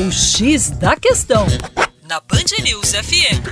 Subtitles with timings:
[0.00, 1.44] O X da Questão,
[2.08, 3.42] na Band News FM.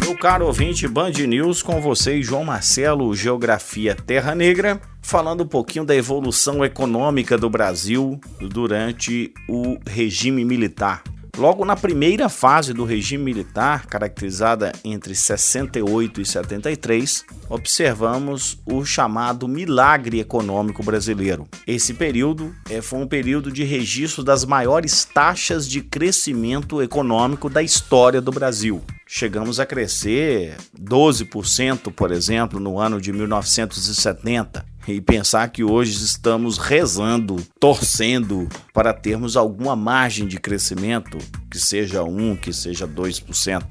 [0.00, 5.84] Meu caro ouvinte Band News, com vocês, João Marcelo, Geografia Terra Negra, falando um pouquinho
[5.84, 11.02] da evolução econômica do Brasil durante o regime militar.
[11.38, 19.46] Logo na primeira fase do regime militar, caracterizada entre 68 e 73, observamos o chamado
[19.46, 21.46] milagre econômico brasileiro.
[21.64, 27.62] Esse período é, foi um período de registro das maiores taxas de crescimento econômico da
[27.62, 28.82] história do Brasil.
[29.06, 36.58] Chegamos a crescer 12%, por exemplo, no ano de 1970 e pensar que hoje estamos
[36.58, 41.18] rezando, torcendo para termos alguma margem de crescimento,
[41.50, 43.64] que seja 1, que seja 2%,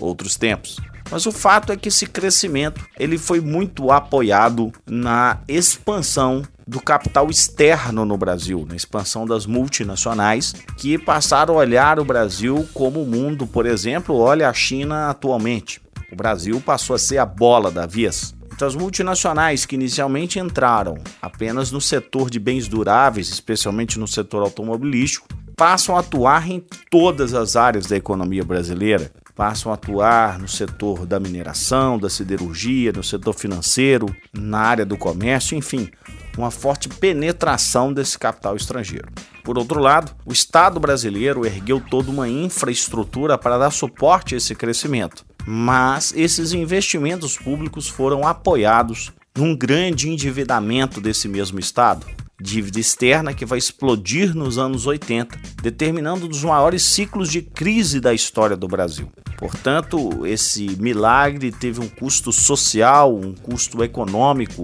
[0.00, 0.80] outros tempos.
[1.10, 7.28] Mas o fato é que esse crescimento ele foi muito apoiado na expansão do capital
[7.28, 13.06] externo no Brasil, na expansão das multinacionais que passaram a olhar o Brasil como o
[13.06, 15.80] mundo, por exemplo, olha a China atualmente.
[16.10, 18.34] O Brasil passou a ser a bola da vez.
[18.54, 24.42] Então, as multinacionais que inicialmente entraram apenas no setor de bens duráveis, especialmente no setor
[24.42, 29.10] automobilístico, passam a atuar em todas as áreas da economia brasileira.
[29.34, 34.96] Passam a atuar no setor da mineração, da siderurgia, no setor financeiro, na área do
[34.96, 35.90] comércio, enfim,
[36.38, 39.08] uma forte penetração desse capital estrangeiro.
[39.42, 44.54] Por outro lado, o Estado brasileiro ergueu toda uma infraestrutura para dar suporte a esse
[44.54, 52.06] crescimento mas esses investimentos públicos foram apoiados num grande endividamento desse mesmo Estado.
[52.40, 58.00] Dívida externa que vai explodir nos anos 80, determinando um dos maiores ciclos de crise
[58.00, 59.10] da história do Brasil.
[59.36, 64.62] Portanto, esse milagre teve um custo social, um custo econômico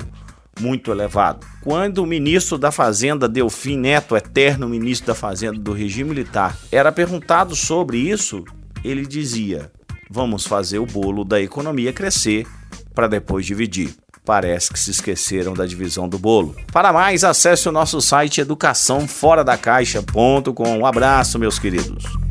[0.61, 1.47] muito elevado.
[1.63, 6.93] Quando o ministro da Fazenda, Delfim Neto, eterno ministro da Fazenda do regime militar, era
[6.93, 8.45] perguntado sobre isso,
[8.85, 9.73] ele dizia:
[10.13, 12.45] Vamos fazer o bolo da economia crescer
[12.93, 13.95] para depois dividir.
[14.25, 16.57] Parece que se esqueceram da divisão do bolo.
[16.73, 20.79] Para mais, acesse o nosso site educaçãoforadacaixa.com.
[20.79, 22.30] Um abraço, meus queridos.